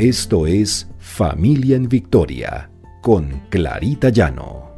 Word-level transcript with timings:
Esto 0.00 0.46
es 0.46 0.88
Familia 0.98 1.76
en 1.76 1.86
Victoria 1.86 2.70
con 3.02 3.28
Clarita 3.50 4.08
Llano. 4.08 4.74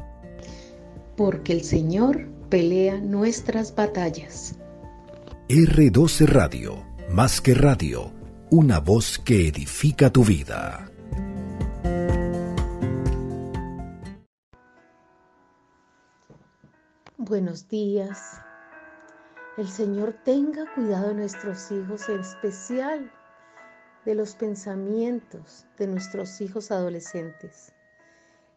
Porque 1.16 1.52
el 1.52 1.62
Señor 1.62 2.26
pelea 2.48 2.98
nuestras 2.98 3.72
batallas. 3.72 4.58
R12 5.48 6.26
Radio, 6.26 6.84
más 7.08 7.40
que 7.40 7.54
radio, 7.54 8.10
una 8.50 8.80
voz 8.80 9.20
que 9.20 9.46
edifica 9.46 10.10
tu 10.10 10.24
vida. 10.24 10.90
Buenos 17.16 17.68
días. 17.68 18.40
El 19.56 19.68
Señor 19.68 20.16
tenga 20.24 20.64
cuidado 20.74 21.10
de 21.10 21.14
nuestros 21.14 21.70
hijos, 21.70 22.08
en 22.08 22.18
especial 22.18 23.12
de 24.04 24.16
los 24.16 24.34
pensamientos 24.34 25.64
de 25.78 25.86
nuestros 25.86 26.40
hijos 26.40 26.72
adolescentes. 26.72 27.72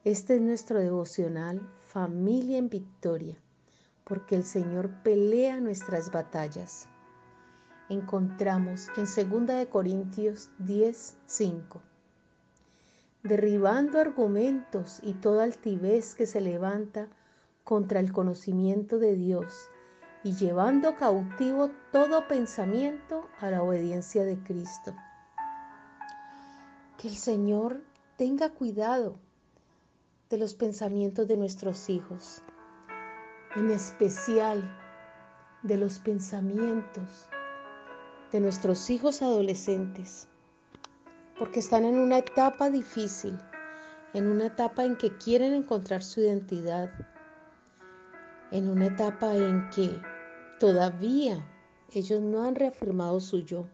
Este 0.04 0.35
es 0.35 0.41
nuestro 0.41 0.80
devocional 0.80 1.62
Familia 1.85 2.58
en 2.58 2.68
Victoria, 2.68 3.38
porque 4.05 4.35
el 4.35 4.44
Señor 4.44 4.90
pelea 5.04 5.59
nuestras 5.59 6.12
batallas. 6.12 6.88
Encontramos 7.90 8.88
en 8.98 9.05
2 9.05 9.68
Corintios 9.68 10.49
10, 10.58 11.16
5. 11.27 11.82
Derribando 13.21 13.99
argumentos 13.99 14.99
y 15.04 15.13
toda 15.13 15.43
altivez 15.43 16.16
que 16.16 16.26
se 16.26 16.41
levanta 16.41 17.07
contra 17.63 17.99
el 17.99 18.12
conocimiento 18.12 18.98
de 18.98 19.16
Dios 19.16 19.70
y 20.23 20.34
llevando 20.34 20.96
cautivo 20.96 21.70
todo 21.91 22.27
pensamiento 22.27 23.30
a 23.40 23.52
la 23.52 23.62
obediencia 23.62 24.23
de 24.23 24.40
Cristo 24.40 24.96
el 27.04 27.15
Señor 27.15 27.84
tenga 28.18 28.49
cuidado 28.49 29.20
de 30.29 30.38
los 30.38 30.55
pensamientos 30.55 31.27
de 31.27 31.37
nuestros 31.37 31.90
hijos, 31.90 32.41
en 33.55 33.70
especial 33.70 34.63
de 35.62 35.77
los 35.77 35.99
pensamientos 35.99 37.27
de 38.32 38.40
nuestros 38.40 38.90
hijos 38.90 39.21
adolescentes, 39.21 40.27
porque 41.37 41.60
están 41.60 41.85
en 41.85 41.99
una 41.99 42.18
etapa 42.20 42.71
difícil, 42.71 43.40
en 44.13 44.27
una 44.27 44.48
etapa 44.48 44.84
en 44.84 44.96
que 44.96 45.15
quieren 45.18 45.54
encontrar 45.54 46.02
su 46.02 46.21
identidad, 46.21 46.90
en 48.52 48.68
una 48.68 48.87
etapa 48.87 49.35
en 49.35 49.70
que 49.70 50.02
todavía 50.59 51.46
ellos 51.93 52.21
no 52.21 52.43
han 52.43 52.55
reafirmado 52.55 53.20
su 53.20 53.40
yo. 53.40 53.68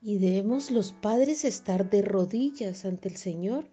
Y 0.00 0.18
debemos 0.18 0.70
los 0.70 0.92
padres 0.92 1.44
estar 1.44 1.90
de 1.90 2.02
rodillas 2.02 2.84
ante 2.84 3.08
el 3.08 3.16
Señor, 3.16 3.68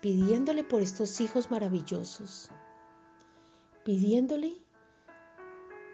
pidiéndole 0.00 0.62
por 0.62 0.82
estos 0.82 1.20
hijos 1.20 1.50
maravillosos, 1.50 2.48
pidiéndole 3.84 4.62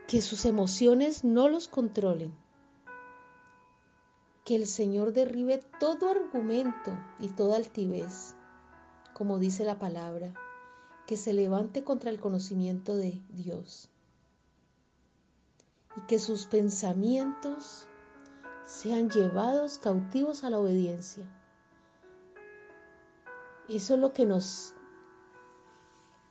que 0.06 0.20
sus 0.20 0.44
emociones 0.44 1.24
no 1.24 1.48
los 1.48 1.68
controlen, 1.68 2.34
que 4.44 4.56
el 4.56 4.66
Señor 4.66 5.12
derribe 5.12 5.62
todo 5.78 6.10
argumento 6.10 6.98
y 7.18 7.28
toda 7.28 7.56
altivez, 7.56 8.34
como 9.14 9.38
dice 9.38 9.64
la 9.64 9.78
palabra, 9.78 10.32
que 11.06 11.16
se 11.16 11.32
levante 11.32 11.84
contra 11.84 12.10
el 12.10 12.20
conocimiento 12.20 12.96
de 12.96 13.20
Dios 13.30 13.90
y 15.96 16.06
que 16.06 16.18
sus 16.18 16.46
pensamientos 16.46 17.86
sean 18.68 19.08
llevados 19.08 19.78
cautivos 19.78 20.44
a 20.44 20.50
la 20.50 20.58
obediencia. 20.58 21.24
Eso 23.66 23.94
es 23.94 24.00
lo 24.00 24.12
que 24.12 24.26
nos 24.26 24.74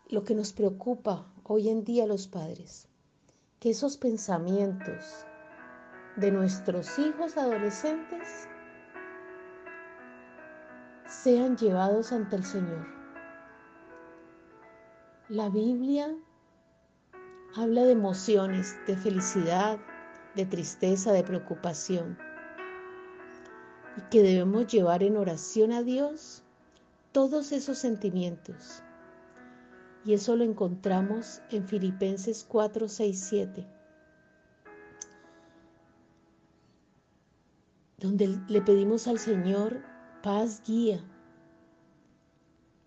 lo 0.09 0.23
que 0.23 0.35
nos 0.35 0.53
preocupa 0.53 1.25
hoy 1.44 1.67
en 1.67 1.84
día 1.84 2.06
los 2.06 2.28
padres, 2.28 2.88
que 3.59 3.72
esos 3.72 3.97
pensamientos 3.97 5.25
de 6.16 6.31
nuestros 6.31 6.97
hijos 7.00 7.35
adolescentes 7.38 8.47
sean 11.09 11.57
llevados 11.57 12.12
ante 12.12 12.35
el 12.35 12.45
Señor. 12.45 12.88
La 15.28 15.50
Biblia 15.50 16.16
habla 17.56 17.83
de 17.83 17.91
emociones, 17.91 18.75
de 18.85 18.95
felicidad, 18.95 19.79
de 20.35 20.45
tristeza, 20.45 21.12
de 21.12 21.23
preocupación 21.23 22.26
y 23.97 24.02
que 24.09 24.22
debemos 24.22 24.68
llevar 24.68 25.03
en 25.03 25.18
oración 25.18 25.72
a 25.72 25.81
Dios 25.81 26.44
todos 27.12 27.52
esos 27.52 27.78
sentimientos. 27.78 28.84
Y 30.06 30.13
eso 30.13 30.35
lo 30.35 30.44
encontramos 30.44 31.41
en 31.50 31.68
Filipenses 31.68 32.46
4, 32.47 32.88
6, 32.88 33.19
7, 33.30 33.68
donde 37.97 38.40
le 38.47 38.62
pedimos 38.62 39.07
al 39.07 39.19
Señor 39.19 39.81
paz, 40.22 40.62
guía, 40.66 41.03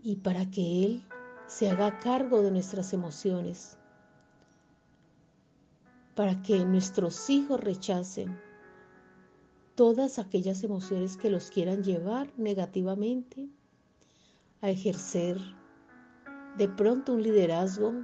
y 0.03 0.17
para 0.17 0.51
que 0.51 0.85
Él 0.85 1.05
se 1.47 1.69
haga 1.69 1.99
cargo 1.99 2.41
de 2.43 2.53
nuestras 2.53 2.93
emociones, 2.93 3.77
para 6.15 6.41
que 6.43 6.65
nuestros 6.65 7.29
hijos 7.29 7.61
rechacen 7.61 8.39
todas 9.81 10.19
aquellas 10.19 10.63
emociones 10.63 11.17
que 11.17 11.31
los 11.31 11.51
quieran 11.51 11.83
llevar 11.83 12.29
negativamente 12.37 13.49
a 14.61 14.69
ejercer 14.69 15.39
de 16.59 16.69
pronto 16.69 17.15
un 17.15 17.23
liderazgo 17.23 17.95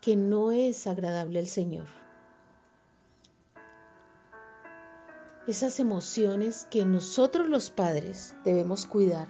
que 0.00 0.14
no 0.14 0.52
es 0.52 0.86
agradable 0.86 1.40
al 1.40 1.48
Señor. 1.48 1.88
Esas 5.48 5.80
emociones 5.80 6.68
que 6.70 6.84
nosotros 6.84 7.48
los 7.48 7.68
padres 7.68 8.36
debemos 8.44 8.86
cuidar. 8.86 9.26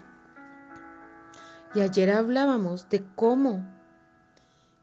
Y 1.75 1.81
ayer 1.81 2.11
hablábamos 2.11 2.91
de 2.91 3.07
cómo 3.17 3.67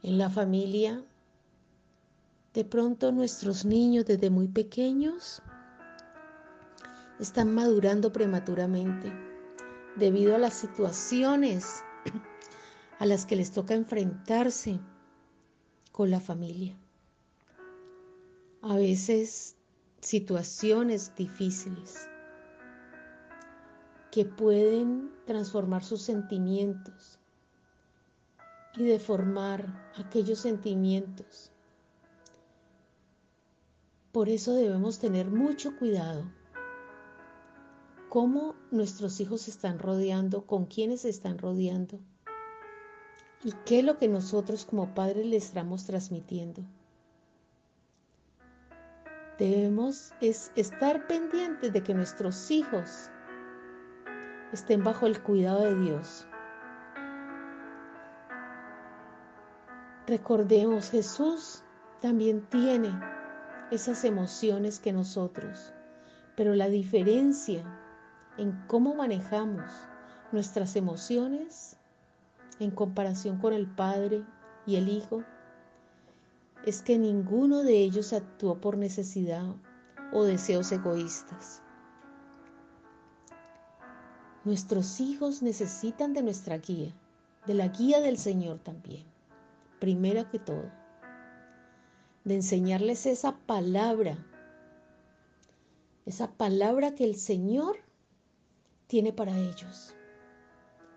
en 0.01 0.17
la 0.17 0.31
familia 0.31 1.03
de 2.55 2.65
pronto 2.65 3.11
nuestros 3.11 3.65
niños 3.65 4.05
desde 4.05 4.31
muy 4.31 4.47
pequeños 4.47 5.43
están 7.19 7.53
madurando 7.53 8.11
prematuramente 8.13 9.11
debido 9.97 10.35
a 10.35 10.39
las 10.39 10.53
situaciones 10.53 11.83
a 12.99 13.05
las 13.05 13.25
que 13.25 13.35
les 13.35 13.51
toca 13.51 13.73
enfrentarse 13.73 14.79
con 15.91 16.09
la 16.09 16.19
familia. 16.19 16.77
A 18.61 18.75
veces 18.75 19.55
situaciones 20.01 21.13
difíciles 21.15 22.07
que 24.11 24.25
pueden 24.25 25.11
transformar 25.25 25.83
sus 25.83 26.01
sentimientos 26.01 27.19
y 28.75 28.83
deformar 28.83 29.91
aquellos 29.97 30.39
sentimientos. 30.39 31.51
Por 34.11 34.29
eso 34.29 34.53
debemos 34.55 34.99
tener 34.99 35.27
mucho 35.29 35.77
cuidado 35.77 36.25
cómo 38.09 38.55
nuestros 38.71 39.19
hijos 39.19 39.43
se 39.43 39.51
están 39.51 39.79
rodeando, 39.79 40.45
con 40.45 40.65
quiénes 40.65 41.01
se 41.01 41.09
están 41.09 41.37
rodeando 41.37 41.99
y 43.43 43.53
qué 43.65 43.79
es 43.79 43.85
lo 43.85 43.97
que 43.97 44.07
nosotros 44.07 44.65
como 44.65 44.93
padres 44.93 45.25
les 45.25 45.45
estamos 45.45 45.85
transmitiendo. 45.85 46.63
Debemos 49.37 50.11
es 50.19 50.51
estar 50.55 51.07
pendientes 51.07 51.71
de 51.71 51.81
que 51.81 51.93
nuestros 51.93 52.51
hijos 52.51 53.09
estén 54.51 54.83
bajo 54.83 55.05
el 55.05 55.21
cuidado 55.21 55.61
de 55.61 55.75
Dios. 55.75 56.27
Recordemos, 60.07 60.89
Jesús 60.89 61.63
también 62.01 62.41
tiene 62.49 62.91
esas 63.71 64.03
emociones 64.03 64.79
que 64.79 64.91
nosotros, 64.91 65.71
pero 66.35 66.55
la 66.55 66.67
diferencia 66.67 67.63
en 68.39 68.53
cómo 68.67 68.95
manejamos 68.95 69.65
nuestras 70.31 70.75
emociones 70.75 71.75
en 72.59 72.71
comparación 72.71 73.37
con 73.37 73.53
el 73.53 73.67
Padre 73.67 74.23
y 74.65 74.77
el 74.77 74.89
Hijo 74.89 75.23
es 76.65 76.81
que 76.81 76.97
ninguno 76.97 77.63
de 77.63 77.77
ellos 77.77 78.13
actuó 78.13 78.59
por 78.59 78.77
necesidad 78.77 79.43
o 80.13 80.23
deseos 80.23 80.71
egoístas. 80.71 81.61
Nuestros 84.45 84.99
hijos 84.99 85.41
necesitan 85.41 86.13
de 86.13 86.23
nuestra 86.23 86.57
guía, 86.57 86.93
de 87.45 87.53
la 87.53 87.67
guía 87.67 87.99
del 88.01 88.17
Señor 88.17 88.59
también, 88.59 89.03
primero 89.79 90.29
que 90.29 90.39
todo, 90.39 90.71
de 92.23 92.35
enseñarles 92.35 93.05
esa 93.05 93.37
palabra 93.45 94.17
esa 96.09 96.31
palabra 96.31 96.95
que 96.95 97.03
el 97.03 97.15
Señor 97.15 97.77
tiene 98.89 99.13
para 99.13 99.37
ellos. 99.37 99.93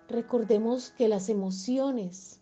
Recordemos 0.08 0.92
que 0.96 1.08
las 1.08 1.28
emociones 1.28 2.40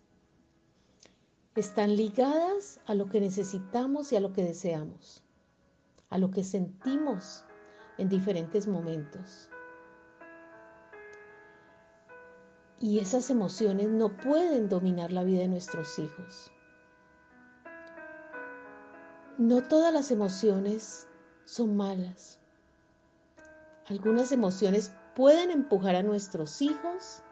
están 1.57 1.97
ligadas 1.97 2.79
a 2.87 2.95
lo 2.95 3.09
que 3.09 3.21
necesitamos 3.21 4.13
y 4.13 4.17
a 4.17 4.21
lo 4.21 4.33
que 4.33 4.45
deseamos, 4.45 5.25
a 6.09 6.19
lo 6.19 6.31
que 6.31 6.45
sentimos 6.45 7.45
en 7.99 8.09
diferentes 8.09 8.69
momentos. 8.69 9.51
Y 12.79 13.01
esas 13.01 13.29
emociones 13.29 13.89
no 13.89 14.17
pueden 14.17 14.69
dominar 14.69 15.11
la 15.11 15.25
vida 15.25 15.41
de 15.41 15.49
nuestros 15.49 15.99
hijos. 15.99 16.53
No 19.37 19.65
todas 19.65 19.93
las 19.93 20.13
emociones 20.13 21.09
son 21.45 21.77
malas. 21.77 22.39
Algunas 23.89 24.31
emociones 24.31 24.93
pueden 25.15 25.51
empujar 25.51 25.97
a 25.97 26.03
nuestros 26.03 26.63
hijos 26.63 27.23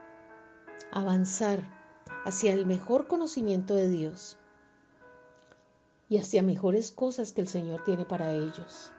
a 0.92 1.00
avanzar 1.00 1.62
hacia 2.24 2.52
el 2.52 2.66
mejor 2.66 3.06
conocimiento 3.06 3.74
de 3.74 3.88
Dios 3.88 4.36
y 6.08 6.18
hacia 6.18 6.42
mejores 6.42 6.90
cosas 6.90 7.32
que 7.32 7.42
el 7.42 7.48
Señor 7.48 7.84
tiene 7.84 8.04
para 8.04 8.32
ellos. 8.32 8.92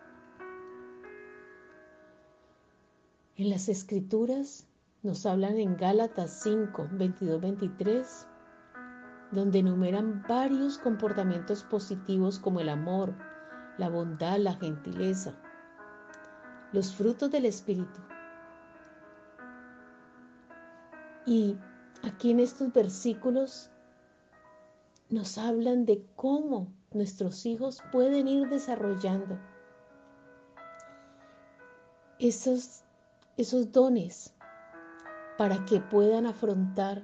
En 3.35 3.49
las 3.49 3.69
escrituras 3.69 4.67
nos 5.01 5.25
hablan 5.25 5.57
en 5.57 5.77
Gálatas 5.77 6.41
5, 6.43 6.89
22, 6.91 7.41
23, 7.41 8.27
donde 9.31 9.59
enumeran 9.59 10.23
varios 10.27 10.77
comportamientos 10.77 11.63
positivos 11.63 12.37
como 12.37 12.59
el 12.59 12.69
amor, 12.69 13.15
la 13.77 13.89
bondad, 13.89 14.37
la 14.39 14.55
gentileza, 14.55 15.33
los 16.73 16.93
frutos 16.93 17.31
del 17.31 17.45
Espíritu. 17.45 18.01
Y 21.29 21.59
aquí 22.01 22.31
en 22.31 22.39
estos 22.39 22.73
versículos 22.73 23.69
nos 25.11 25.37
hablan 25.37 25.85
de 25.85 26.03
cómo 26.15 26.73
nuestros 26.91 27.45
hijos 27.45 27.83
pueden 27.91 28.27
ir 28.27 28.49
desarrollando 28.49 29.37
esos, 32.17 32.81
esos 33.37 33.71
dones 33.71 34.33
para 35.37 35.63
que 35.65 35.79
puedan 35.81 36.25
afrontar 36.25 37.03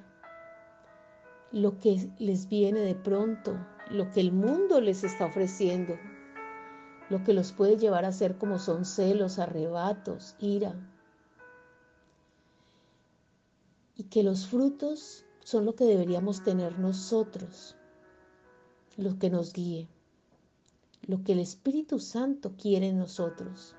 lo 1.51 1.77
que 1.77 2.09
les 2.17 2.49
viene 2.49 2.79
de 2.79 2.95
pronto, 2.95 3.55
lo 3.91 4.09
que 4.09 4.21
el 4.21 4.31
mundo 4.31 4.81
les 4.81 5.03
está 5.03 5.27
ofreciendo, 5.27 5.99
lo 7.11 7.23
que 7.23 7.33
los 7.33 7.51
puede 7.51 7.77
llevar 7.77 8.05
a 8.05 8.11
ser 8.11 8.39
como 8.39 8.57
son 8.57 8.85
celos, 8.85 9.37
arrebatos, 9.37 10.35
ira. 10.39 10.73
Y 13.95 14.03
que 14.03 14.23
los 14.23 14.47
frutos 14.47 15.25
son 15.43 15.65
lo 15.65 15.75
que 15.75 15.85
deberíamos 15.85 16.43
tener 16.43 16.79
nosotros, 16.79 17.75
lo 18.97 19.17
que 19.17 19.29
nos 19.29 19.53
guíe, 19.53 19.87
lo 21.07 21.23
que 21.23 21.33
el 21.33 21.39
Espíritu 21.39 21.99
Santo 21.99 22.55
quiere 22.57 22.87
en 22.87 22.97
nosotros 22.97 23.75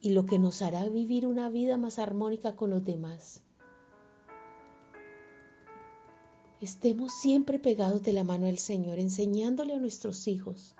y 0.00 0.10
lo 0.10 0.26
que 0.26 0.38
nos 0.38 0.62
hará 0.62 0.88
vivir 0.88 1.26
una 1.26 1.48
vida 1.48 1.76
más 1.76 1.98
armónica 1.98 2.54
con 2.54 2.70
los 2.70 2.84
demás. 2.84 3.42
Estemos 6.60 7.12
siempre 7.12 7.58
pegados 7.58 8.02
de 8.02 8.12
la 8.12 8.24
mano 8.24 8.46
del 8.46 8.58
Señor, 8.58 8.98
enseñándole 8.98 9.74
a 9.74 9.78
nuestros 9.78 10.26
hijos 10.26 10.74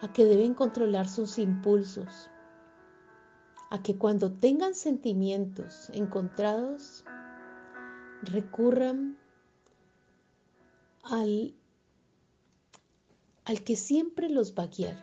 a 0.00 0.12
que 0.12 0.24
deben 0.24 0.54
controlar 0.54 1.08
sus 1.08 1.38
impulsos, 1.38 2.30
a 3.74 3.82
que 3.82 3.98
cuando 3.98 4.30
tengan 4.30 4.76
sentimientos 4.76 5.90
encontrados, 5.92 7.04
recurran 8.22 9.18
al, 11.02 11.56
al 13.44 13.64
que 13.64 13.74
siempre 13.74 14.28
los 14.28 14.54
va 14.54 14.62
a 14.62 14.66
guiar, 14.68 14.96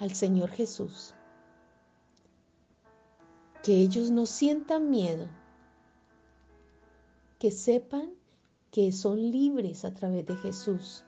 al 0.00 0.12
Señor 0.12 0.50
Jesús. 0.50 1.14
Que 3.62 3.74
ellos 3.76 4.10
no 4.10 4.26
sientan 4.26 4.90
miedo, 4.90 5.28
que 7.38 7.52
sepan 7.52 8.10
que 8.72 8.90
son 8.90 9.18
libres 9.30 9.84
a 9.84 9.94
través 9.94 10.26
de 10.26 10.34
Jesús, 10.38 11.04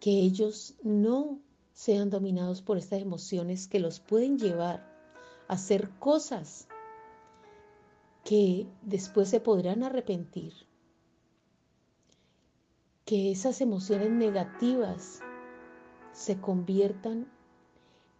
que 0.00 0.12
ellos 0.12 0.76
no 0.82 1.43
sean 1.74 2.08
dominados 2.08 2.62
por 2.62 2.78
estas 2.78 3.02
emociones 3.02 3.68
que 3.68 3.80
los 3.80 4.00
pueden 4.00 4.38
llevar 4.38 4.90
a 5.48 5.54
hacer 5.54 5.90
cosas 5.98 6.68
que 8.24 8.66
después 8.80 9.28
se 9.28 9.40
podrán 9.40 9.82
arrepentir, 9.82 10.54
que 13.04 13.30
esas 13.30 13.60
emociones 13.60 14.10
negativas 14.10 15.20
se 16.12 16.40
conviertan 16.40 17.30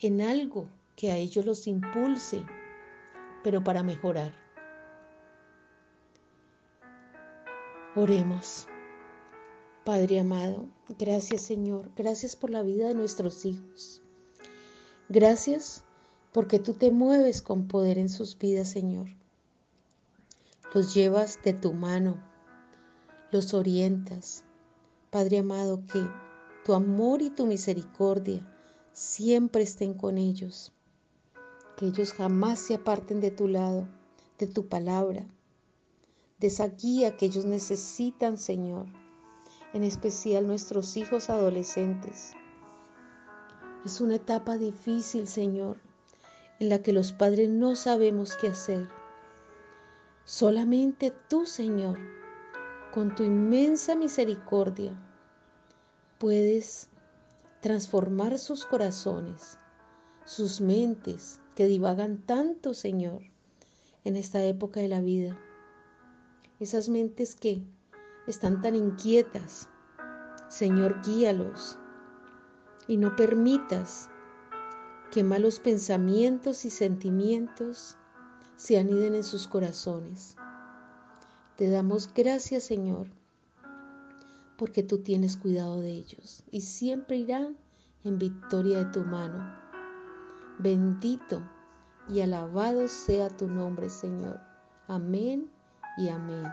en 0.00 0.20
algo 0.20 0.68
que 0.96 1.10
a 1.10 1.16
ellos 1.16 1.46
los 1.46 1.66
impulse 1.66 2.44
pero 3.44 3.62
para 3.62 3.82
mejorar. 3.82 4.32
Oremos. 7.94 8.66
Padre 9.84 10.20
amado, 10.20 10.66
gracias 10.98 11.42
Señor, 11.42 11.90
gracias 11.94 12.36
por 12.36 12.50
la 12.50 12.62
vida 12.62 12.88
de 12.88 12.94
nuestros 12.94 13.44
hijos. 13.44 14.02
Gracias 15.08 15.84
porque 16.32 16.58
tú 16.58 16.74
te 16.74 16.90
mueves 16.90 17.42
con 17.42 17.68
poder 17.68 17.98
en 17.98 18.08
sus 18.08 18.38
vidas, 18.38 18.70
Señor. 18.70 19.08
Los 20.72 20.94
llevas 20.94 21.38
de 21.44 21.52
tu 21.52 21.72
mano, 21.72 22.16
los 23.30 23.54
orientas. 23.54 24.42
Padre 25.10 25.38
amado, 25.38 25.84
que 25.86 26.04
tu 26.64 26.72
amor 26.72 27.22
y 27.22 27.30
tu 27.30 27.46
misericordia 27.46 28.44
siempre 28.92 29.62
estén 29.62 29.94
con 29.94 30.18
ellos 30.18 30.74
que 31.76 31.86
ellos 31.86 32.12
jamás 32.12 32.60
se 32.60 32.74
aparten 32.74 33.20
de 33.20 33.30
tu 33.30 33.48
lado, 33.48 33.88
de 34.38 34.46
tu 34.46 34.68
palabra, 34.68 35.26
de 36.38 36.46
esa 36.46 36.68
guía 36.68 37.16
que 37.16 37.26
ellos 37.26 37.44
necesitan, 37.44 38.38
Señor, 38.38 38.86
en 39.74 39.82
especial 39.82 40.46
nuestros 40.46 40.96
hijos 40.96 41.28
adolescentes. 41.28 42.32
Es 43.84 44.00
una 44.00 44.14
etapa 44.14 44.56
difícil, 44.56 45.28
Señor, 45.28 45.78
en 46.60 46.68
la 46.70 46.78
que 46.78 46.92
los 46.92 47.12
padres 47.12 47.50
no 47.50 47.76
sabemos 47.76 48.36
qué 48.40 48.48
hacer. 48.48 48.88
Solamente 50.24 51.12
tú, 51.28 51.44
Señor, 51.44 51.98
con 52.92 53.14
tu 53.14 53.24
inmensa 53.24 53.96
misericordia, 53.96 54.96
puedes 56.18 56.88
transformar 57.60 58.38
sus 58.38 58.64
corazones, 58.64 59.58
sus 60.24 60.60
mentes, 60.60 61.40
que 61.56 61.66
divagan 61.66 62.18
tanto, 62.18 62.74
Señor, 62.74 63.22
en 64.04 64.16
esta 64.16 64.42
época 64.44 64.80
de 64.80 64.88
la 64.88 65.00
vida. 65.00 65.36
Esas 66.60 66.88
mentes 66.88 67.34
que 67.34 67.62
están 68.26 68.62
tan 68.62 68.74
inquietas, 68.74 69.68
Señor, 70.48 71.00
guíalos 71.02 71.78
y 72.86 72.96
no 72.96 73.16
permitas 73.16 74.08
que 75.10 75.24
malos 75.24 75.60
pensamientos 75.60 76.64
y 76.64 76.70
sentimientos 76.70 77.96
se 78.56 78.78
aniden 78.78 79.14
en 79.14 79.24
sus 79.24 79.46
corazones. 79.48 80.36
Te 81.56 81.70
damos 81.70 82.12
gracias, 82.12 82.64
Señor, 82.64 83.06
porque 84.58 84.82
tú 84.82 84.98
tienes 84.98 85.36
cuidado 85.36 85.80
de 85.80 85.90
ellos 85.90 86.42
y 86.50 86.62
siempre 86.62 87.16
irán 87.16 87.56
en 88.02 88.18
victoria 88.18 88.84
de 88.84 88.92
tu 88.92 89.04
mano. 89.04 89.54
Bendito 90.58 91.42
y 92.08 92.20
alabado 92.20 92.86
sea 92.88 93.28
tu 93.28 93.46
nombre, 93.46 93.88
Señor. 93.88 94.40
Amén 94.88 95.50
y 95.96 96.08
amén. 96.08 96.44